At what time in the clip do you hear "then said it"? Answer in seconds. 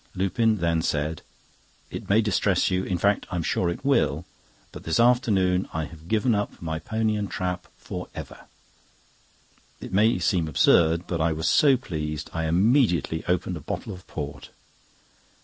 0.57-2.09